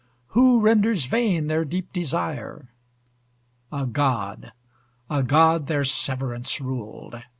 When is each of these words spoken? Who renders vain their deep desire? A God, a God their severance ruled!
Who 0.29 0.61
renders 0.61 1.05
vain 1.05 1.45
their 1.45 1.63
deep 1.63 1.93
desire? 1.93 2.65
A 3.71 3.85
God, 3.85 4.51
a 5.11 5.21
God 5.21 5.67
their 5.67 5.83
severance 5.83 6.59
ruled! 6.59 7.21